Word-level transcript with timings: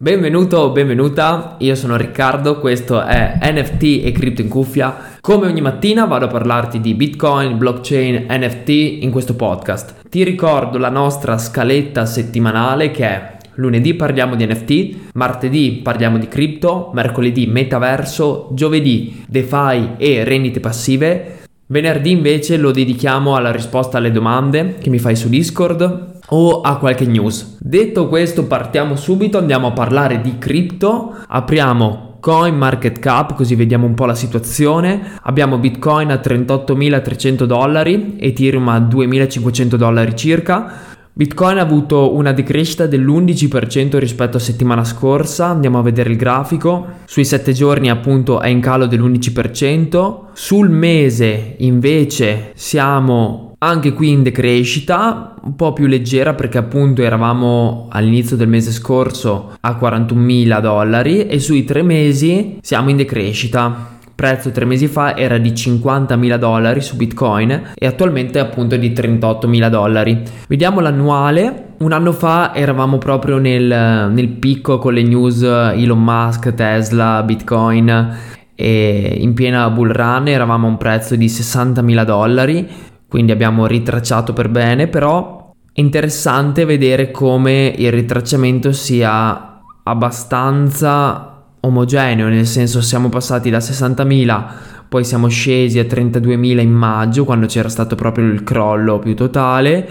Benvenuto 0.00 0.58
o 0.58 0.70
benvenuta, 0.70 1.56
io 1.58 1.74
sono 1.74 1.96
Riccardo, 1.96 2.60
questo 2.60 3.02
è 3.02 3.36
NFT 3.42 4.04
e 4.04 4.12
Crypto 4.12 4.42
in 4.42 4.48
cuffia. 4.48 5.16
Come 5.20 5.48
ogni 5.48 5.60
mattina 5.60 6.04
vado 6.04 6.26
a 6.26 6.28
parlarti 6.28 6.80
di 6.80 6.94
Bitcoin, 6.94 7.58
blockchain, 7.58 8.26
NFT 8.28 8.68
in 8.68 9.10
questo 9.10 9.34
podcast. 9.34 10.08
Ti 10.08 10.22
ricordo 10.22 10.78
la 10.78 10.88
nostra 10.88 11.36
scaletta 11.36 12.06
settimanale 12.06 12.92
che 12.92 13.04
è 13.06 13.36
lunedì 13.54 13.94
parliamo 13.94 14.36
di 14.36 14.46
NFT, 14.46 15.10
martedì 15.14 15.80
parliamo 15.82 16.16
di 16.16 16.28
cripto, 16.28 16.92
mercoledì 16.94 17.48
metaverso, 17.48 18.50
giovedì 18.52 19.24
DeFi 19.26 19.94
e 19.96 20.22
rendite 20.22 20.60
passive, 20.60 21.38
venerdì 21.66 22.12
invece 22.12 22.56
lo 22.56 22.70
dedichiamo 22.70 23.34
alla 23.34 23.50
risposta 23.50 23.98
alle 23.98 24.12
domande 24.12 24.76
che 24.78 24.90
mi 24.90 25.00
fai 25.00 25.16
su 25.16 25.28
Discord 25.28 26.17
o 26.28 26.60
a 26.60 26.78
qualche 26.78 27.06
news. 27.06 27.56
Detto 27.60 28.08
questo, 28.08 28.44
partiamo 28.44 28.96
subito, 28.96 29.38
andiamo 29.38 29.68
a 29.68 29.72
parlare 29.72 30.20
di 30.20 30.38
cripto. 30.38 31.14
Apriamo 31.26 32.16
Coin 32.20 32.56
Market 32.56 32.98
Cap, 32.98 33.34
così 33.34 33.54
vediamo 33.54 33.86
un 33.86 33.94
po' 33.94 34.04
la 34.04 34.14
situazione. 34.14 35.18
Abbiamo 35.22 35.58
Bitcoin 35.58 36.10
a 36.10 36.16
38.300 36.16 37.44
dollari, 37.44 38.16
Ethereum 38.18 38.68
a 38.68 38.78
2.500 38.78 39.76
dollari 39.76 40.16
circa. 40.16 40.96
Bitcoin 41.18 41.58
ha 41.58 41.62
avuto 41.62 42.14
una 42.14 42.30
decrescita 42.30 42.86
dell'11% 42.86 43.98
rispetto 43.98 44.36
a 44.36 44.40
settimana 44.40 44.84
scorsa, 44.84 45.46
andiamo 45.46 45.80
a 45.80 45.82
vedere 45.82 46.10
il 46.10 46.16
grafico, 46.16 46.86
sui 47.06 47.24
7 47.24 47.52
giorni 47.52 47.90
appunto 47.90 48.40
è 48.40 48.46
in 48.46 48.60
calo 48.60 48.86
dell'11%, 48.86 50.18
sul 50.32 50.70
mese 50.70 51.56
invece 51.58 52.52
siamo 52.54 53.48
anche 53.58 53.92
qui 53.94 54.10
in 54.10 54.22
decrescita, 54.22 55.34
un 55.48 55.56
po' 55.56 55.72
più 55.72 55.86
leggera 55.86 56.34
perché 56.34 56.58
appunto 56.58 57.02
eravamo 57.02 57.88
all'inizio 57.90 58.36
del 58.36 58.48
mese 58.48 58.70
scorso 58.70 59.56
a 59.58 59.78
41.000 59.80 60.60
dollari 60.60 61.26
e 61.26 61.38
sui 61.38 61.64
tre 61.64 61.82
mesi 61.82 62.58
siamo 62.60 62.90
in 62.90 62.98
decrescita. 62.98 63.96
Prezzo 64.14 64.50
tre 64.50 64.64
mesi 64.66 64.88
fa 64.88 65.16
era 65.16 65.38
di 65.38 65.52
50.000 65.52 66.36
dollari 66.36 66.82
su 66.82 66.96
Bitcoin 66.96 67.70
e 67.74 67.86
attualmente 67.86 68.38
è 68.38 68.42
appunto 68.42 68.76
di 68.76 68.90
38.000 68.90 69.70
dollari. 69.70 70.22
Vediamo 70.48 70.80
l'annuale. 70.80 71.66
Un 71.78 71.92
anno 71.92 72.12
fa 72.12 72.52
eravamo 72.54 72.98
proprio 72.98 73.38
nel, 73.38 74.10
nel 74.12 74.28
picco 74.28 74.78
con 74.78 74.92
le 74.92 75.02
news 75.02 75.40
Elon 75.42 76.02
Musk, 76.02 76.52
Tesla, 76.52 77.22
Bitcoin 77.22 78.16
e 78.54 79.16
in 79.20 79.34
piena 79.34 79.70
bull 79.70 79.92
run 79.92 80.26
eravamo 80.26 80.66
a 80.66 80.70
un 80.70 80.76
prezzo 80.78 81.14
di 81.14 81.26
60.000 81.26 82.04
dollari 82.04 82.68
quindi 83.08 83.32
abbiamo 83.32 83.66
ritracciato 83.66 84.34
per 84.34 84.50
bene, 84.50 84.86
però 84.86 85.37
interessante 85.78 86.64
vedere 86.64 87.10
come 87.10 87.72
il 87.76 87.92
ritracciamento 87.92 88.72
sia 88.72 89.60
abbastanza 89.84 91.44
omogeneo, 91.60 92.28
nel 92.28 92.46
senso 92.46 92.80
siamo 92.80 93.08
passati 93.08 93.48
da 93.48 93.58
60.000, 93.58 94.44
poi 94.88 95.04
siamo 95.04 95.28
scesi 95.28 95.78
a 95.78 95.84
32.000 95.84 96.60
in 96.60 96.72
maggio 96.72 97.24
quando 97.24 97.46
c'era 97.46 97.68
stato 97.68 97.94
proprio 97.94 98.26
il 98.26 98.42
crollo 98.42 98.98
più 98.98 99.14
totale, 99.14 99.88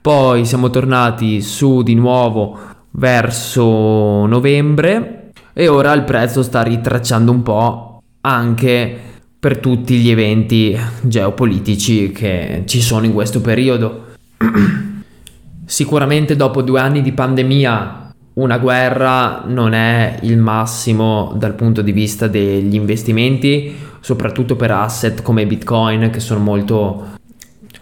poi 0.00 0.44
siamo 0.44 0.70
tornati 0.70 1.40
su 1.40 1.82
di 1.82 1.94
nuovo 1.94 2.58
verso 2.92 4.26
novembre 4.26 5.32
e 5.52 5.68
ora 5.68 5.92
il 5.92 6.04
prezzo 6.04 6.42
sta 6.42 6.62
ritracciando 6.62 7.32
un 7.32 7.42
po' 7.42 8.02
anche 8.20 8.98
per 9.38 9.58
tutti 9.58 9.96
gli 9.96 10.10
eventi 10.10 10.78
geopolitici 11.00 12.12
che 12.12 12.62
ci 12.66 12.80
sono 12.80 13.04
in 13.04 13.12
questo 13.12 13.40
periodo. 13.40 14.06
Sicuramente 15.68 16.34
dopo 16.34 16.62
due 16.62 16.80
anni 16.80 17.02
di 17.02 17.12
pandemia 17.12 18.10
una 18.34 18.56
guerra 18.56 19.42
non 19.44 19.74
è 19.74 20.18
il 20.22 20.38
massimo 20.38 21.34
dal 21.36 21.54
punto 21.54 21.82
di 21.82 21.92
vista 21.92 22.26
degli 22.26 22.74
investimenti, 22.74 23.76
soprattutto 24.00 24.56
per 24.56 24.70
asset 24.70 25.20
come 25.20 25.44
Bitcoin 25.44 26.08
che 26.08 26.20
sono 26.20 26.40
molto 26.40 27.08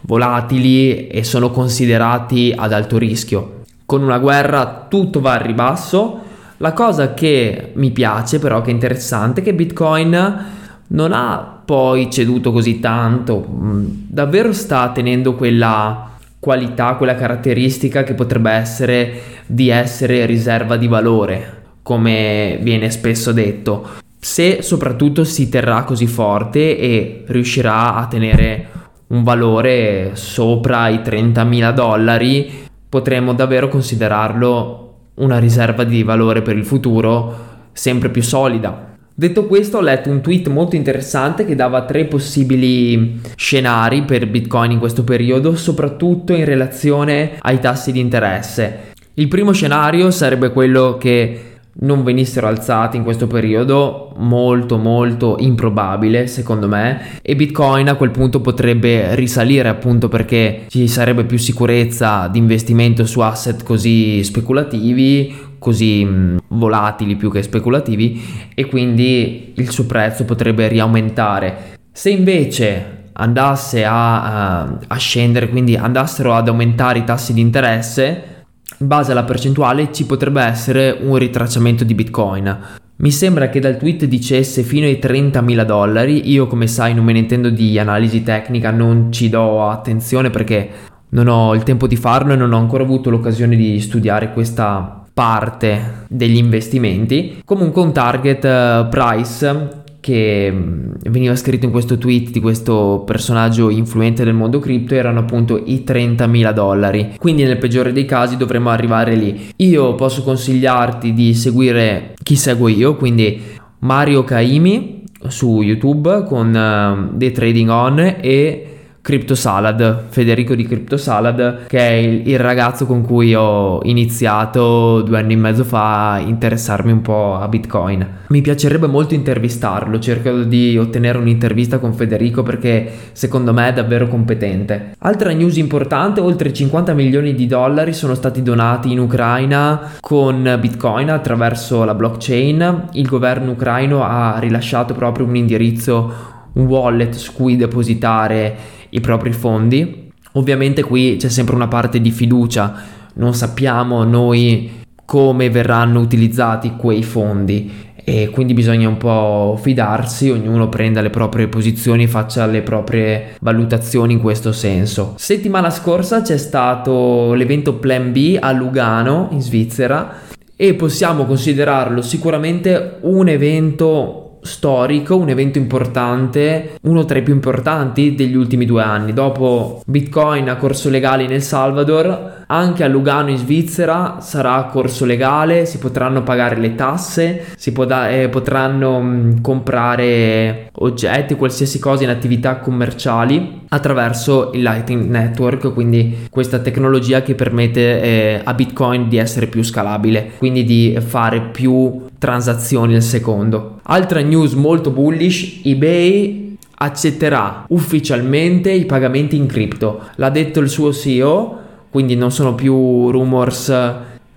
volatili 0.01 1.07
e 1.07 1.23
sono 1.23 1.53
considerati 1.53 2.53
ad 2.57 2.73
alto 2.73 2.99
rischio. 2.99 3.63
Con 3.87 4.03
una 4.03 4.19
guerra 4.19 4.87
tutto 4.89 5.21
va 5.21 5.35
al 5.35 5.45
ribasso. 5.45 6.19
La 6.57 6.73
cosa 6.73 7.15
che 7.15 7.71
mi 7.77 7.93
piace 7.93 8.41
però, 8.41 8.63
che 8.63 8.71
è 8.71 8.75
interessante, 8.75 9.43
è 9.43 9.45
che 9.45 9.55
Bitcoin 9.55 10.45
non 10.89 11.13
ha 11.13 11.61
poi 11.65 12.11
ceduto 12.11 12.51
così 12.51 12.81
tanto, 12.81 13.47
mm, 13.49 13.87
davvero 14.09 14.53
sta 14.53 14.91
tenendo 14.91 15.35
quella 15.37 16.15
qualità, 16.47 16.95
quella 16.95 17.17
caratteristica 17.17 18.05
che 18.05 18.15
potrebbe 18.15 18.53
essere 18.53 19.21
di 19.47 19.69
essere 19.69 20.27
riserva 20.27 20.77
di 20.77 20.87
valore, 20.87 21.65
come 21.83 22.57
viene 22.63 22.89
spesso 22.93 23.33
detto. 23.33 23.89
Se 24.21 24.63
soprattutto 24.63 25.25
si 25.25 25.49
terrà 25.49 25.83
così 25.83 26.07
forte 26.07 26.79
e 26.79 27.25
riuscirà 27.27 27.97
a 27.97 28.07
tenere 28.07 28.69
un 29.09 29.25
valore 29.25 30.13
sopra 30.13 30.87
i 30.87 30.99
30.000 30.99 31.75
dollari, 31.75 32.69
potremmo 32.89 33.35
davvero 33.35 33.67
considerarlo 33.67 34.95
una 35.15 35.41
riserva 35.41 35.83
di 35.83 36.05
valore 36.05 36.43
per 36.43 36.57
il 36.57 36.65
futuro 36.65 37.35
sempre 37.73 38.09
più 38.09 38.23
solida. 38.23 38.96
Detto 39.19 39.47
questo, 39.47 39.79
ho 39.79 39.81
letto 39.81 40.11
un 40.11 40.21
tweet 40.21 40.49
molto 40.49 40.77
interessante 40.77 41.47
che 41.47 41.55
dava 41.55 41.87
tre 41.87 42.05
possibili 42.05 43.19
scenari 43.35 44.03
per 44.03 44.29
Bitcoin 44.29 44.73
in 44.73 44.79
questo 44.79 45.05
periodo, 45.05 45.57
soprattutto 45.57 46.35
in 46.35 46.45
relazione 46.45 47.39
ai 47.39 47.59
tassi 47.59 47.93
di 47.93 48.01
interesse. 48.01 48.93
Il 49.15 49.29
primo 49.29 49.53
scenario 49.53 50.11
sarebbe 50.11 50.53
quello 50.53 50.99
che 51.01 51.55
non 51.79 52.05
venissero 52.05 52.47
alzati 52.47 52.97
in 52.97 53.03
questo 53.03 53.27
periodo, 53.27 54.13
molto 54.17 54.79
molto 54.79 55.37
improbabile 55.39 56.27
secondo 56.27 56.69
me, 56.69 57.21
e 57.21 57.37
Bitcoin 57.37 57.89
a 57.89 57.97
quel 57.97 58.11
punto 58.11 58.41
potrebbe 58.41 59.15
risalire 59.15 59.69
appunto 59.69 60.09
perché 60.09 60.65
ci 60.69 60.89
sarebbe 60.89 61.25
più 61.25 61.39
sicurezza 61.39 62.29
di 62.29 62.39
investimento 62.39 63.05
su 63.05 63.21
asset 63.21 63.63
così 63.63 64.23
speculativi, 64.25 65.35
così 65.59 66.05
mh, 66.05 66.39
volatili 66.49 67.17
più 67.17 67.31
che 67.31 67.43
speculativi 67.43 68.49
e 68.55 68.67
quindi 68.67 69.53
il 69.57 69.71
suo 69.71 69.87
prezzo 69.87 70.25
potrebbe 70.25 70.69
riaumentare. 70.69 71.79
Se 71.93 72.11
invece 72.11 72.95
andasse 73.13 73.85
a, 73.85 74.61
a, 74.63 74.79
a 74.87 74.97
scendere, 74.97 75.49
quindi 75.49 75.77
andassero 75.77 76.35
ad 76.35 76.49
aumentare 76.49 76.99
i 76.99 77.05
tassi 77.05 77.33
di 77.33 77.41
interesse, 77.41 78.35
in 78.79 78.87
base 78.87 79.13
alla 79.13 79.25
percentuale 79.25 79.93
ci 79.93 80.05
potrebbe 80.05 80.43
essere 80.43 80.97
un 81.01 81.17
ritracciamento 81.17 81.85
di 81.85 81.95
Bitcoin. 81.95 82.59
Mi 82.99 83.11
sembra 83.11 83.51
che 83.51 83.61
dal 83.61 83.77
tweet 83.77 84.07
dicesse 84.07 84.63
fino 84.63 84.87
ai 84.87 84.99
30.000 85.01 85.65
dollari, 85.65 86.31
io 86.31 86.47
come 86.47 86.67
sai 86.67 86.95
non 86.95 87.05
me 87.05 87.13
ne 87.13 87.21
intendo 87.21 87.51
di 87.51 87.79
analisi 87.79 88.23
tecnica, 88.23 88.71
non 88.71 89.13
ci 89.13 89.29
do 89.29 89.69
attenzione 89.69 90.31
perché 90.31 90.71
non 91.11 91.29
ho 91.29 91.55
il 91.55 91.63
tempo 91.63 91.87
di 91.87 91.97
farlo 91.97 92.33
e 92.33 92.37
non 92.37 92.53
ho 92.53 92.59
ancora 92.59 92.85
avuto 92.85 93.11
l'occasione 93.11 93.55
di 93.55 93.81
studiare 93.81 94.33
questa 94.33 95.06
parte 95.17 96.05
degli 96.09 96.37
investimenti. 96.37 97.41
Comunque 97.43 97.81
un 97.81 97.95
target 97.95 98.45
uh, 98.45 98.87
price 98.91 99.85
che 99.99 100.53
mm, 100.53 100.91
veniva 101.09 101.35
scritto 101.35 101.65
in 101.65 101.73
questo 101.73 101.97
tweet 101.97 102.29
di 102.29 102.39
questo 102.39 103.03
personaggio 103.07 103.71
influente 103.71 104.25
del 104.25 104.35
mondo 104.35 104.59
cripto 104.59 104.95
erano 104.95 105.21
appunto 105.21 105.57
i 105.57 105.85
30.000 105.87 106.53
dollari. 106.53 107.15
Quindi 107.17 107.45
nel 107.45 107.57
peggiore 107.57 107.95
dei 107.95 108.05
casi 108.05 108.37
dovremmo 108.37 108.69
arrivare 108.69 109.15
lì. 109.15 109.53
Io 109.57 109.95
posso 109.95 110.23
consigliarti 110.23 111.15
di 111.15 111.33
seguire 111.33 112.13
chi 112.23 112.37
seguo 112.37 112.69
io, 112.69 112.95
quindi 112.97 113.41
Mario 113.79 114.23
Caimi 114.23 115.03
su 115.29 115.63
YouTube 115.63 116.25
con 116.27 116.49
uh, 116.49 117.17
The 117.17 117.31
Trading 117.31 117.71
On 117.71 118.17
e 118.21 118.76
CryptoSalad, 119.07 120.07
Federico 120.09 120.57
di 120.57 120.67
CryptoSalad, 120.67 121.67
che 121.69 121.79
è 121.79 121.93
il, 121.93 122.29
il, 122.29 122.41
ragazzo 122.41 122.87
con 122.87 123.03
cui 123.03 123.37
ho 123.37 123.79
iniziato 123.85 125.01
due 125.03 125.21
anni 125.21 125.35
e 125.35 125.37
mezzo 125.37 125.63
fa 125.63 126.15
a 126.15 126.19
interessarmi 126.19 126.91
un 126.91 127.03
po' 127.03 127.37
a 127.37 127.47
Bitcoin. 127.47 128.05
Mi 128.27 128.41
piacerebbe 128.41 128.89
molto 128.89 129.15
intervistarlo, 129.15 130.01
cerco 130.01 130.43
di 130.43 130.77
ottenere 130.77 131.19
un'intervista 131.19 131.79
con 131.79 131.95
Federico 131.95 132.43
perché 132.43 132.91
secondo 133.13 133.53
me 133.53 133.69
è 133.69 133.73
davvero 133.73 134.09
competente. 134.09 134.95
Altra 134.99 135.31
news 135.31 135.57
importante, 135.57 136.19
oltre 136.19 136.53
50 136.53 136.93
milioni 136.93 137.37
di 137.37 137.47
dollari 137.47 137.93
sono 137.93 138.15
stati 138.17 138.43
donati 138.43 138.91
in 138.91 138.99
Ucraina 138.99 139.93
con 140.01 140.59
Bitcoin 140.61 141.11
attraverso 141.11 141.85
la 141.85 141.95
blockchain. 141.95 142.89
Il 142.95 143.07
governo 143.07 143.53
ucraino 143.53 144.03
ha 144.03 144.41
rilasciato 144.41 144.95
proprio 144.95 145.27
un 145.27 145.37
indirizzo 145.37 146.35
un 146.57 146.67
wallet 146.67 147.15
su 147.15 147.33
cui 147.33 147.57
depositare 147.57 148.57
i 148.91 149.01
propri 149.01 149.33
fondi. 149.33 150.11
Ovviamente 150.33 150.83
qui 150.83 151.17
c'è 151.19 151.29
sempre 151.29 151.55
una 151.55 151.69
parte 151.69 152.01
di 152.01 152.11
fiducia, 152.11 152.75
non 153.15 153.33
sappiamo 153.35 154.05
noi 154.05 154.85
come 155.05 155.49
verranno 155.49 156.01
utilizzati 156.01 156.75
quei 156.77 157.03
fondi 157.03 157.85
e 158.09 158.29
quindi 158.31 158.55
bisogna 158.55 158.89
un 158.89 158.99
po' 158.99 159.59
fidarsi, 159.61 160.31
ognuno 160.31 160.69
prenda 160.69 161.01
le 161.01 161.11
proprie 161.11 161.49
posizioni 161.49 162.07
faccia 162.07 162.47
le 162.47 162.63
proprie 162.63 163.35
valutazioni 163.41 164.13
in 164.13 164.21
questo 164.21 164.53
senso. 164.53 165.15
Settimana 165.17 165.71
scorsa 165.71 166.23
c'è 166.23 166.37
stato 166.37 167.33
l'evento 167.33 167.75
Plan 167.75 168.13
B 168.13 168.37
a 168.39 168.53
Lugano 168.53 169.29
in 169.33 169.41
Svizzera 169.41 170.19
e 170.55 170.75
possiamo 170.75 171.25
considerarlo 171.25 172.01
sicuramente 172.03 172.99
un 173.01 173.29
evento 173.29 174.26
storico, 174.47 175.17
un 175.17 175.29
evento 175.29 175.59
importante, 175.59 176.79
uno 176.83 177.05
tra 177.05 177.19
i 177.19 177.23
più 177.23 177.35
importanti 177.35 178.15
degli 178.15 178.35
ultimi 178.35 178.65
due 178.65 178.83
anni. 178.83 179.13
Dopo 179.13 179.83
Bitcoin 179.85 180.49
a 180.49 180.57
corso 180.57 180.89
legale 180.89 181.25
in 181.25 181.33
El 181.33 181.43
Salvador, 181.43 182.36
anche 182.49 182.85
a 182.85 182.89
Lugano 182.89 183.31
in 183.31 183.39
Svizzera 183.39 184.19
sarà 184.21 184.65
corso 184.65 185.05
legale, 185.05 185.67
si 185.67 185.79
potranno 185.79 186.23
pagare 186.23 186.57
le 186.57 186.75
tasse, 186.75 187.47
si 187.57 187.73
da- 187.73 188.11
eh, 188.11 188.29
potranno 188.29 189.01
mm, 189.01 189.41
comprare 189.41 190.71
oggetti, 190.75 191.35
qualsiasi 191.35 191.79
cosa 191.79 192.05
in 192.05 192.11
attività 192.11 192.57
commerciali 192.59 193.63
attraverso 193.69 194.51
il 194.55 194.63
Lightning 194.63 195.09
Network, 195.09 195.73
quindi 195.73 196.27
questa 196.31 196.59
tecnologia 196.61 197.23
che 197.23 197.35
permette 197.35 198.01
eh, 198.01 198.41
a 198.45 198.55
Bitcoin 198.55 199.09
di 199.09 199.17
essere 199.17 199.47
più 199.47 199.63
scalabile, 199.63 200.33
quindi 200.39 200.65
di 200.65 200.97
fare 201.05 201.41
più 201.41 202.05
transazioni 202.19 202.95
al 202.95 203.03
secondo. 203.03 203.81
Altra 203.83 204.21
news 204.21 204.53
molto 204.53 204.91
bullish, 204.91 205.61
eBay 205.65 206.45
accetterà 206.79 207.65
ufficialmente 207.69 208.71
i 208.71 208.85
pagamenti 208.85 209.37
in 209.37 209.47
cripto. 209.47 210.03
L'ha 210.17 210.31
detto 210.31 210.61
il 210.61 210.69
suo 210.69 210.93
CEO, 210.93 211.65
quindi 211.91 212.17
non 212.17 212.31
sono 212.31 212.55
più 212.55 213.11
rumors 213.11 213.73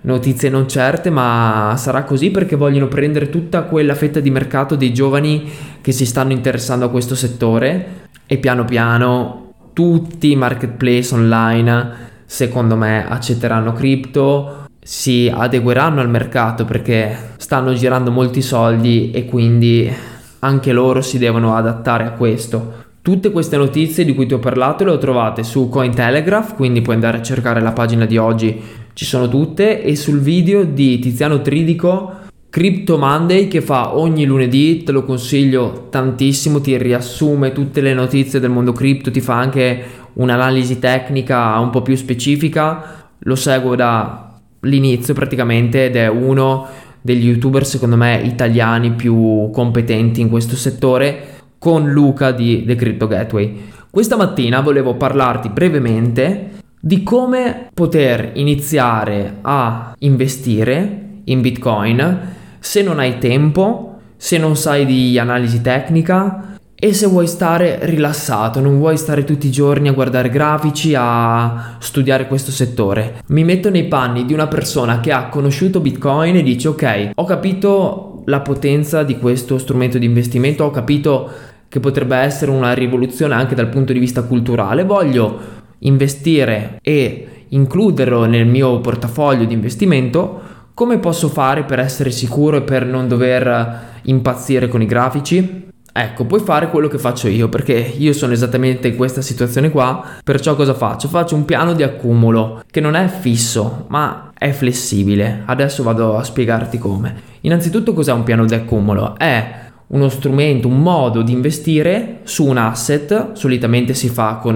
notizie 0.02 0.48
non 0.48 0.68
certe, 0.68 1.10
ma 1.10 1.74
sarà 1.76 2.04
così 2.04 2.30
perché 2.30 2.56
vogliono 2.56 2.88
prendere 2.88 3.28
tutta 3.28 3.62
quella 3.62 3.94
fetta 3.94 4.20
di 4.20 4.30
mercato 4.30 4.76
dei 4.76 4.92
giovani 4.92 5.50
che 5.80 5.92
si 5.92 6.06
stanno 6.06 6.32
interessando 6.32 6.86
a 6.86 6.90
questo 6.90 7.14
settore 7.14 8.08
e 8.26 8.38
piano 8.38 8.64
piano 8.64 9.52
tutti 9.72 10.30
i 10.30 10.36
marketplace 10.36 11.14
online 11.14 12.08
secondo 12.26 12.76
me 12.76 13.06
accetteranno 13.08 13.72
cripto 13.72 14.60
si 14.82 15.30
adegueranno 15.32 16.00
al 16.00 16.08
mercato 16.08 16.64
perché 16.64 17.34
stanno 17.36 17.74
girando 17.74 18.10
molti 18.10 18.40
soldi 18.40 19.10
e 19.10 19.24
quindi 19.26 19.92
anche 20.40 20.72
loro 20.72 21.02
si 21.02 21.18
devono 21.18 21.54
adattare 21.54 22.04
a 22.04 22.12
questo. 22.12 22.88
Tutte 23.10 23.32
queste 23.32 23.56
notizie 23.56 24.04
di 24.04 24.14
cui 24.14 24.26
ti 24.26 24.34
ho 24.34 24.38
parlato 24.38 24.84
le 24.84 24.92
ho 24.92 24.98
trovate 24.98 25.42
su 25.42 25.68
Cointelegraph, 25.68 26.54
quindi 26.54 26.80
puoi 26.80 26.94
andare 26.94 27.16
a 27.16 27.22
cercare 27.22 27.60
la 27.60 27.72
pagina 27.72 28.06
di 28.06 28.16
oggi, 28.16 28.62
ci 28.92 29.04
sono 29.04 29.28
tutte, 29.28 29.82
e 29.82 29.96
sul 29.96 30.20
video 30.20 30.62
di 30.62 31.00
Tiziano 31.00 31.42
Tridico 31.42 32.12
Crypto 32.48 32.98
Monday 32.98 33.48
che 33.48 33.62
fa 33.62 33.96
ogni 33.96 34.24
lunedì, 34.26 34.84
te 34.84 34.92
lo 34.92 35.02
consiglio 35.02 35.88
tantissimo, 35.90 36.60
ti 36.60 36.78
riassume 36.78 37.50
tutte 37.50 37.80
le 37.80 37.94
notizie 37.94 38.38
del 38.38 38.50
mondo 38.50 38.70
cripto, 38.70 39.10
ti 39.10 39.20
fa 39.20 39.36
anche 39.36 39.82
un'analisi 40.12 40.78
tecnica 40.78 41.58
un 41.58 41.70
po' 41.70 41.82
più 41.82 41.96
specifica, 41.96 43.08
lo 43.18 43.34
seguo 43.34 43.74
da 43.74 44.38
l'inizio 44.60 45.14
praticamente 45.14 45.86
ed 45.86 45.96
è 45.96 46.06
uno 46.06 46.64
degli 47.00 47.26
youtuber 47.26 47.66
secondo 47.66 47.96
me 47.96 48.20
italiani 48.22 48.92
più 48.92 49.50
competenti 49.50 50.20
in 50.20 50.28
questo 50.28 50.54
settore 50.54 51.38
con 51.60 51.90
Luca 51.90 52.32
di 52.32 52.64
The 52.64 52.74
Crypto 52.74 53.06
Gateway. 53.06 53.68
Questa 53.90 54.16
mattina 54.16 54.60
volevo 54.60 54.94
parlarti 54.94 55.50
brevemente 55.50 56.52
di 56.80 57.02
come 57.02 57.68
poter 57.74 58.30
iniziare 58.34 59.36
a 59.42 59.94
investire 59.98 61.08
in 61.24 61.42
Bitcoin 61.42 62.28
se 62.58 62.82
non 62.82 62.98
hai 62.98 63.18
tempo, 63.18 63.98
se 64.16 64.38
non 64.38 64.56
sai 64.56 64.86
di 64.86 65.18
analisi 65.18 65.60
tecnica, 65.60 66.56
e 66.82 66.94
se 66.94 67.06
vuoi 67.06 67.26
stare 67.26 67.80
rilassato, 67.82 68.58
non 68.58 68.78
vuoi 68.78 68.96
stare 68.96 69.24
tutti 69.24 69.48
i 69.48 69.50
giorni 69.50 69.88
a 69.88 69.92
guardare 69.92 70.30
grafici, 70.30 70.94
a 70.96 71.76
studiare 71.78 72.26
questo 72.26 72.50
settore. 72.50 73.20
Mi 73.26 73.44
metto 73.44 73.68
nei 73.68 73.84
panni 73.84 74.24
di 74.24 74.32
una 74.32 74.46
persona 74.46 75.00
che 75.00 75.12
ha 75.12 75.28
conosciuto 75.28 75.80
Bitcoin 75.80 76.36
e 76.36 76.42
dice 76.42 76.68
ok, 76.68 77.10
ho 77.16 77.24
capito 77.24 78.22
la 78.24 78.40
potenza 78.40 79.02
di 79.02 79.18
questo 79.18 79.58
strumento 79.58 79.98
di 79.98 80.06
investimento, 80.06 80.64
ho 80.64 80.70
capito 80.70 81.30
che 81.70 81.78
potrebbe 81.78 82.16
essere 82.16 82.50
una 82.50 82.74
rivoluzione 82.74 83.34
anche 83.34 83.54
dal 83.54 83.68
punto 83.68 83.92
di 83.92 84.00
vista 84.00 84.24
culturale, 84.24 84.82
voglio 84.82 85.38
investire 85.78 86.78
e 86.82 87.44
includerlo 87.50 88.24
nel 88.24 88.44
mio 88.44 88.80
portafoglio 88.80 89.44
di 89.44 89.54
investimento, 89.54 90.40
come 90.74 90.98
posso 90.98 91.28
fare 91.28 91.62
per 91.62 91.78
essere 91.78 92.10
sicuro 92.10 92.56
e 92.56 92.62
per 92.62 92.84
non 92.84 93.06
dover 93.06 94.00
impazzire 94.02 94.66
con 94.66 94.82
i 94.82 94.86
grafici? 94.86 95.68
Ecco, 95.92 96.24
puoi 96.24 96.40
fare 96.40 96.70
quello 96.70 96.88
che 96.88 96.98
faccio 96.98 97.28
io 97.28 97.48
perché 97.48 97.74
io 97.74 98.12
sono 98.12 98.32
esattamente 98.32 98.88
in 98.88 98.96
questa 98.96 99.22
situazione 99.22 99.70
qua, 99.70 100.04
perciò 100.24 100.56
cosa 100.56 100.74
faccio? 100.74 101.06
Faccio 101.06 101.36
un 101.36 101.44
piano 101.44 101.72
di 101.74 101.84
accumulo 101.84 102.62
che 102.68 102.80
non 102.80 102.96
è 102.96 103.06
fisso, 103.06 103.86
ma 103.88 104.32
è 104.36 104.50
flessibile. 104.50 105.42
Adesso 105.44 105.84
vado 105.84 106.16
a 106.16 106.24
spiegarti 106.24 106.78
come. 106.78 107.14
Innanzitutto 107.42 107.92
cos'è 107.92 108.12
un 108.12 108.24
piano 108.24 108.44
di 108.44 108.54
accumulo? 108.54 109.16
È 109.16 109.59
uno 109.90 110.08
strumento, 110.08 110.68
un 110.68 110.80
modo 110.80 111.22
di 111.22 111.32
investire 111.32 112.20
su 112.22 112.46
un 112.46 112.56
asset, 112.56 113.32
solitamente 113.32 113.94
si 113.94 114.08
fa 114.08 114.36
con 114.36 114.54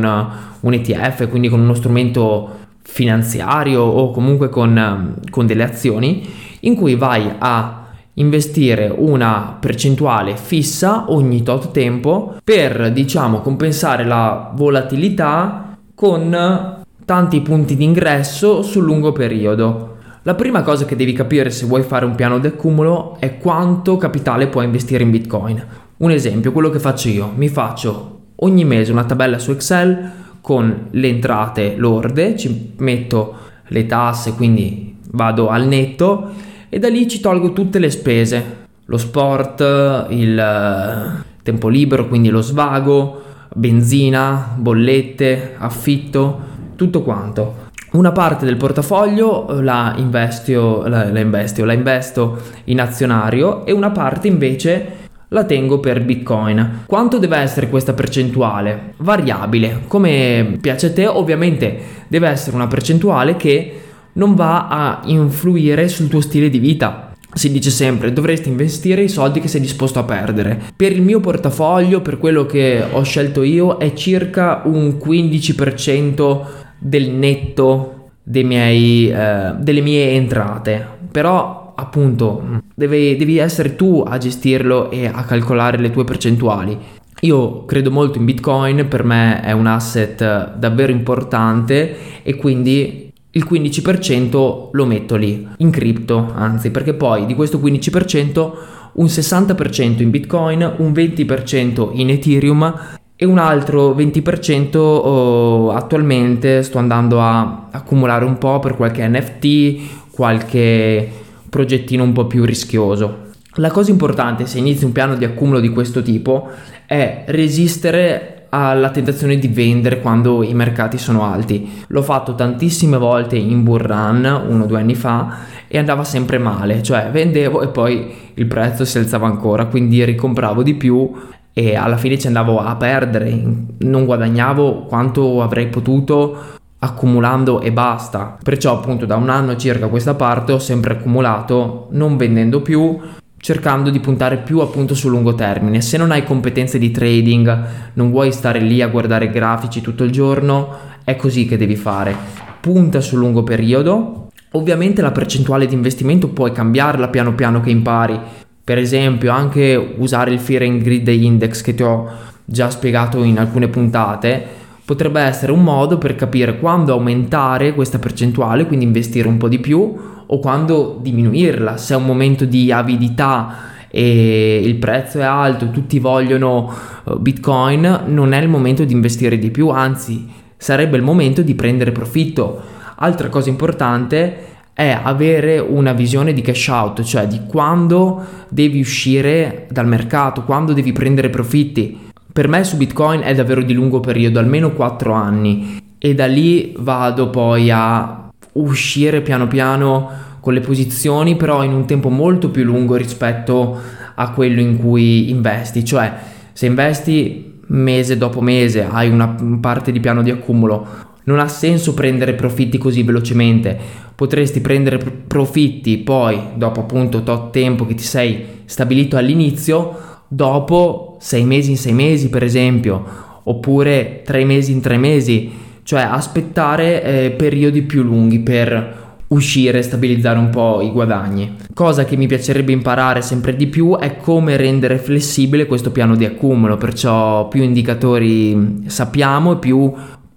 un 0.60 0.72
ETF, 0.72 1.28
quindi 1.28 1.48
con 1.48 1.60
uno 1.60 1.74
strumento 1.74 2.62
finanziario 2.82 3.82
o 3.82 4.10
comunque 4.10 4.48
con, 4.48 5.16
con 5.30 5.46
delle 5.46 5.64
azioni, 5.64 6.26
in 6.60 6.76
cui 6.76 6.94
vai 6.94 7.30
a 7.38 7.80
investire 8.14 8.92
una 8.96 9.56
percentuale 9.58 10.36
fissa 10.36 11.06
ogni 11.08 11.42
tot 11.42 11.72
tempo 11.72 12.36
per 12.44 12.92
diciamo 12.92 13.40
compensare 13.40 14.04
la 14.04 14.52
volatilità 14.54 15.76
con 15.94 16.82
tanti 17.04 17.40
punti 17.40 17.76
di 17.76 17.84
ingresso 17.84 18.62
sul 18.62 18.84
lungo 18.84 19.10
periodo. 19.10 19.93
La 20.26 20.34
prima 20.34 20.62
cosa 20.62 20.86
che 20.86 20.96
devi 20.96 21.12
capire 21.12 21.50
se 21.50 21.66
vuoi 21.66 21.82
fare 21.82 22.06
un 22.06 22.14
piano 22.14 22.38
di 22.38 22.46
accumulo 22.46 23.18
è 23.18 23.36
quanto 23.36 23.98
capitale 23.98 24.46
puoi 24.46 24.64
investire 24.64 25.02
in 25.02 25.10
Bitcoin. 25.10 25.62
Un 25.98 26.10
esempio, 26.10 26.50
quello 26.50 26.70
che 26.70 26.78
faccio 26.78 27.10
io, 27.10 27.30
mi 27.34 27.48
faccio 27.48 28.20
ogni 28.36 28.64
mese 28.64 28.90
una 28.90 29.04
tabella 29.04 29.38
su 29.38 29.50
Excel 29.50 30.10
con 30.40 30.86
le 30.92 31.08
entrate 31.08 31.74
lorde, 31.76 32.38
ci 32.38 32.72
metto 32.78 33.34
le 33.68 33.84
tasse, 33.84 34.32
quindi 34.32 34.96
vado 35.10 35.50
al 35.50 35.66
netto 35.66 36.30
e 36.70 36.78
da 36.78 36.88
lì 36.88 37.06
ci 37.06 37.20
tolgo 37.20 37.52
tutte 37.52 37.78
le 37.78 37.90
spese, 37.90 38.66
lo 38.86 38.96
sport, 38.96 40.06
il 40.08 40.38
eh, 40.38 41.22
tempo 41.42 41.68
libero, 41.68 42.08
quindi 42.08 42.30
lo 42.30 42.40
svago, 42.40 43.22
benzina, 43.54 44.54
bollette, 44.56 45.54
affitto, 45.58 46.40
tutto 46.76 47.02
quanto. 47.02 47.63
Una 47.94 48.10
parte 48.10 48.44
del 48.44 48.56
portafoglio 48.56 49.60
la 49.60 49.94
investio, 49.98 50.84
la, 50.88 51.12
la 51.12 51.20
investio, 51.20 51.64
la 51.64 51.74
investo 51.74 52.40
in 52.64 52.80
azionario 52.80 53.64
e 53.64 53.70
una 53.70 53.90
parte 53.90 54.26
invece 54.26 54.86
la 55.28 55.44
tengo 55.44 55.78
per 55.78 56.02
Bitcoin. 56.04 56.82
Quanto 56.86 57.18
deve 57.18 57.36
essere 57.36 57.68
questa 57.68 57.92
percentuale? 57.92 58.94
Variabile, 58.96 59.82
come 59.86 60.58
piace 60.60 60.86
a 60.86 60.92
te, 60.92 61.06
ovviamente 61.06 61.78
deve 62.08 62.28
essere 62.28 62.56
una 62.56 62.66
percentuale 62.66 63.36
che 63.36 63.80
non 64.14 64.34
va 64.34 64.66
a 64.66 65.02
influire 65.04 65.86
sul 65.86 66.08
tuo 66.08 66.20
stile 66.20 66.50
di 66.50 66.58
vita. 66.58 67.12
Si 67.32 67.52
dice 67.52 67.70
sempre 67.70 68.12
dovresti 68.12 68.48
investire 68.48 69.02
i 69.02 69.08
soldi 69.08 69.38
che 69.38 69.48
sei 69.48 69.60
disposto 69.60 70.00
a 70.00 70.04
perdere. 70.04 70.60
Per 70.74 70.90
il 70.90 71.02
mio 71.02 71.20
portafoglio, 71.20 72.00
per 72.00 72.18
quello 72.18 72.44
che 72.44 72.82
ho 72.90 73.02
scelto 73.04 73.44
io, 73.44 73.78
è 73.78 73.92
circa 73.92 74.62
un 74.64 74.98
15% 75.00 76.62
del 76.84 77.10
netto 77.10 78.10
miei, 78.24 79.08
eh, 79.10 79.54
delle 79.58 79.80
mie 79.80 80.10
entrate. 80.10 80.86
Però 81.10 81.72
appunto 81.74 82.60
devi, 82.74 83.16
devi 83.16 83.38
essere 83.38 83.74
tu 83.74 84.04
a 84.06 84.18
gestirlo 84.18 84.90
e 84.90 85.06
a 85.06 85.24
calcolare 85.24 85.78
le 85.78 85.90
tue 85.90 86.04
percentuali. 86.04 86.78
Io 87.20 87.64
credo 87.64 87.90
molto 87.90 88.18
in 88.18 88.26
Bitcoin, 88.26 88.86
per 88.86 89.02
me 89.04 89.40
è 89.40 89.52
un 89.52 89.66
asset 89.66 90.56
davvero 90.56 90.92
importante 90.92 92.22
e 92.22 92.34
quindi 92.34 93.12
il 93.30 93.46
15% 93.50 94.68
lo 94.70 94.86
metto 94.86 95.16
lì, 95.16 95.48
in 95.58 95.70
cripto, 95.70 96.32
anzi, 96.34 96.70
perché 96.70 96.92
poi 96.92 97.24
di 97.24 97.34
questo 97.34 97.58
15% 97.58 98.52
un 98.94 99.06
60% 99.06 100.02
in 100.02 100.10
Bitcoin, 100.10 100.74
un 100.76 100.92
20% 100.92 101.90
in 101.94 102.10
Ethereum 102.10 102.74
e 103.16 103.24
un 103.24 103.38
altro 103.38 103.94
20% 103.94 104.76
oh, 104.76 105.70
attualmente 105.70 106.62
sto 106.62 106.78
andando 106.78 107.20
a 107.20 107.68
accumulare 107.70 108.24
un 108.24 108.38
po' 108.38 108.58
per 108.58 108.74
qualche 108.74 109.06
NFT, 109.06 110.10
qualche 110.10 111.10
progettino 111.48 112.02
un 112.02 112.12
po' 112.12 112.26
più 112.26 112.44
rischioso. 112.44 113.22
La 113.58 113.70
cosa 113.70 113.92
importante 113.92 114.46
se 114.46 114.58
inizi 114.58 114.84
un 114.84 114.92
piano 114.92 115.14
di 115.14 115.24
accumulo 115.24 115.60
di 115.60 115.68
questo 115.68 116.02
tipo 116.02 116.50
è 116.86 117.24
resistere 117.26 118.34
ha 118.54 118.72
la 118.72 118.90
tentazione 118.90 119.36
di 119.36 119.48
vendere 119.48 120.00
quando 120.00 120.44
i 120.44 120.54
mercati 120.54 120.96
sono 120.96 121.24
alti. 121.24 121.84
L'ho 121.88 122.02
fatto 122.02 122.36
tantissime 122.36 122.96
volte 122.96 123.36
in 123.36 123.64
bull 123.64 123.80
run 123.80 124.44
uno 124.48 124.62
o 124.62 124.66
due 124.66 124.78
anni 124.78 124.94
fa 124.94 125.38
e 125.66 125.76
andava 125.76 126.04
sempre 126.04 126.38
male, 126.38 126.80
cioè 126.80 127.10
vendevo 127.10 127.62
e 127.62 127.68
poi 127.68 128.12
il 128.34 128.46
prezzo 128.46 128.84
si 128.84 128.98
alzava 128.98 129.26
ancora, 129.26 129.66
quindi 129.66 130.04
ricompravo 130.04 130.62
di 130.62 130.74
più 130.74 131.10
e 131.56 131.76
alla 131.76 131.96
fine 131.96 132.18
ci 132.18 132.26
andavo 132.26 132.58
a 132.58 132.74
perdere, 132.74 133.42
non 133.78 134.04
guadagnavo 134.04 134.86
quanto 134.86 135.40
avrei 135.40 135.68
potuto 135.68 136.36
accumulando 136.80 137.60
e 137.60 137.72
basta. 137.72 138.36
Perciò 138.42 138.74
appunto 138.74 139.06
da 139.06 139.16
un 139.16 139.30
anno 139.30 139.56
circa 139.56 139.86
a 139.86 139.88
questa 139.88 140.14
parte 140.14 140.52
ho 140.52 140.58
sempre 140.58 140.94
accumulato, 140.94 141.86
non 141.92 142.16
vendendo 142.16 142.60
più, 142.60 142.98
cercando 143.36 143.90
di 143.90 144.00
puntare 144.00 144.38
più 144.38 144.58
appunto 144.60 144.94
sul 144.94 145.12
lungo 145.12 145.34
termine. 145.34 145.80
Se 145.80 145.96
non 145.96 146.10
hai 146.10 146.24
competenze 146.24 146.78
di 146.78 146.90
trading, 146.90 147.66
non 147.94 148.10
vuoi 148.10 148.32
stare 148.32 148.58
lì 148.58 148.82
a 148.82 148.88
guardare 148.88 149.30
grafici 149.30 149.80
tutto 149.80 150.02
il 150.02 150.10
giorno, 150.10 150.68
è 151.04 151.14
così 151.16 151.46
che 151.46 151.56
devi 151.56 151.76
fare. 151.76 152.16
Punta 152.60 153.00
sul 153.00 153.18
lungo 153.18 153.42
periodo. 153.44 154.30
Ovviamente 154.52 155.02
la 155.02 155.10
percentuale 155.10 155.66
di 155.66 155.74
investimento 155.74 156.28
puoi 156.28 156.52
cambiarla 156.52 157.08
piano 157.08 157.34
piano 157.34 157.60
che 157.60 157.70
impari. 157.70 158.18
Per 158.64 158.78
esempio, 158.78 159.30
anche 159.30 159.94
usare 159.98 160.32
il 160.32 160.38
Fear 160.38 160.62
and 160.62 160.82
Grid 160.82 161.06
Index 161.06 161.60
che 161.60 161.74
ti 161.74 161.82
ho 161.82 162.10
già 162.46 162.70
spiegato 162.70 163.22
in 163.22 163.38
alcune 163.38 163.68
puntate 163.68 164.62
potrebbe 164.84 165.20
essere 165.20 165.52
un 165.52 165.62
modo 165.62 165.98
per 165.98 166.14
capire 166.14 166.58
quando 166.58 166.92
aumentare 166.92 167.74
questa 167.74 167.98
percentuale, 167.98 168.66
quindi 168.66 168.86
investire 168.86 169.28
un 169.28 169.36
po' 169.36 169.48
di 169.48 169.58
più, 169.58 169.94
o 170.26 170.38
quando 170.38 170.98
diminuirla. 171.00 171.76
Se 171.76 171.92
è 171.92 171.96
un 171.96 172.06
momento 172.06 172.46
di 172.46 172.72
avidità 172.72 173.54
e 173.90 174.60
il 174.64 174.76
prezzo 174.76 175.20
è 175.20 175.24
alto, 175.24 175.70
tutti 175.70 175.98
vogliono 175.98 176.72
eh, 177.06 177.16
Bitcoin, 177.16 178.04
non 178.06 178.32
è 178.32 178.40
il 178.40 178.48
momento 178.48 178.84
di 178.84 178.94
investire 178.94 179.38
di 179.38 179.50
più, 179.50 179.68
anzi 179.68 180.26
sarebbe 180.56 180.96
il 180.96 181.02
momento 181.02 181.42
di 181.42 181.54
prendere 181.54 181.92
profitto. 181.92 182.62
Altra 182.96 183.28
cosa 183.28 183.50
importante 183.50 184.53
è 184.74 184.98
avere 185.00 185.60
una 185.60 185.92
visione 185.92 186.32
di 186.32 186.42
cash 186.42 186.66
out, 186.66 187.02
cioè 187.02 187.26
di 187.26 187.42
quando 187.46 188.22
devi 188.48 188.80
uscire 188.80 189.66
dal 189.70 189.86
mercato, 189.86 190.42
quando 190.42 190.72
devi 190.72 190.92
prendere 190.92 191.30
profitti. 191.30 192.10
Per 192.32 192.48
me 192.48 192.64
su 192.64 192.76
Bitcoin 192.76 193.20
è 193.20 193.32
davvero 193.34 193.62
di 193.62 193.72
lungo 193.72 194.00
periodo, 194.00 194.40
almeno 194.40 194.72
4 194.72 195.12
anni 195.12 195.80
e 195.96 196.14
da 196.14 196.26
lì 196.26 196.74
vado 196.76 197.30
poi 197.30 197.70
a 197.70 198.28
uscire 198.54 199.22
piano 199.22 199.46
piano 199.46 200.10
con 200.40 200.52
le 200.52 200.60
posizioni, 200.60 201.36
però 201.36 201.62
in 201.62 201.72
un 201.72 201.86
tempo 201.86 202.10
molto 202.10 202.50
più 202.50 202.64
lungo 202.64 202.96
rispetto 202.96 203.80
a 204.16 204.30
quello 204.30 204.60
in 204.60 204.76
cui 204.76 205.30
investi, 205.30 205.84
cioè 205.84 206.12
se 206.52 206.66
investi 206.66 207.60
mese 207.68 208.18
dopo 208.18 208.40
mese, 208.40 208.86
hai 208.90 209.08
una 209.08 209.34
parte 209.60 209.90
di 209.90 210.00
piano 210.00 210.22
di 210.22 210.30
accumulo, 210.30 210.86
non 211.24 211.38
ha 211.38 211.48
senso 211.48 211.94
prendere 211.94 212.34
profitti 212.34 212.78
così 212.78 213.02
velocemente. 213.02 213.76
Potresti 214.14 214.60
prendere 214.60 214.98
profitti 214.98 215.98
poi, 215.98 216.38
dopo 216.54 216.80
appunto 216.80 217.22
tot 217.22 217.50
tempo 217.50 217.86
che 217.86 217.94
ti 217.94 218.04
sei 218.04 218.44
stabilito 218.64 219.16
all'inizio, 219.16 219.96
dopo 220.28 221.16
sei 221.20 221.44
mesi 221.44 221.70
in 221.70 221.76
sei 221.76 221.92
mesi 221.92 222.28
per 222.28 222.42
esempio, 222.42 223.04
oppure 223.44 224.22
tre 224.24 224.44
mesi 224.44 224.72
in 224.72 224.80
tre 224.80 224.96
mesi, 224.96 225.50
cioè 225.82 226.02
aspettare 226.02 227.02
eh, 227.02 227.30
periodi 227.30 227.82
più 227.82 228.02
lunghi 228.02 228.40
per 228.40 229.02
uscire 229.28 229.78
e 229.78 229.82
stabilizzare 229.82 230.38
un 230.38 230.50
po' 230.50 230.80
i 230.80 230.90
guadagni. 230.90 231.56
Cosa 231.72 232.04
che 232.04 232.16
mi 232.16 232.26
piacerebbe 232.26 232.72
imparare 232.72 233.20
sempre 233.20 233.56
di 233.56 233.66
più 233.66 233.96
è 233.98 234.16
come 234.16 234.56
rendere 234.56 234.98
flessibile 234.98 235.66
questo 235.66 235.90
piano 235.90 236.14
di 236.14 236.24
accumulo, 236.24 236.76
perciò 236.76 237.48
più 237.48 237.62
indicatori 237.62 238.84
sappiamo 238.86 239.54
e 239.54 239.58
più 239.58 239.92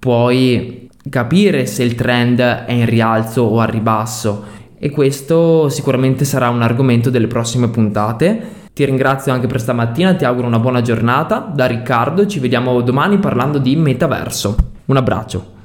puoi 0.08 0.88
capire 1.10 1.66
se 1.66 1.84
il 1.84 1.94
trend 1.94 2.40
è 2.40 2.72
in 2.72 2.86
rialzo 2.86 3.42
o 3.42 3.60
a 3.60 3.66
ribasso 3.66 4.46
e 4.80 4.90
questo 4.90 5.68
sicuramente 5.68 6.24
sarà 6.24 6.48
un 6.48 6.62
argomento 6.62 7.10
delle 7.10 7.28
prossime 7.28 7.68
puntate. 7.68 8.70
Ti 8.74 8.86
ringrazio 8.86 9.34
anche 9.34 9.48
per 9.48 9.60
stamattina, 9.60 10.14
ti 10.14 10.24
auguro 10.24 10.48
una 10.48 10.60
buona 10.60 10.82
giornata. 10.82 11.40
Da 11.40 11.66
Riccardo 11.66 12.26
ci 12.26 12.40
vediamo 12.40 12.80
domani 12.80 13.18
parlando 13.18 13.58
di 13.58 13.76
metaverso. 13.76 14.56
Un 14.86 14.96
abbraccio. 14.96 15.57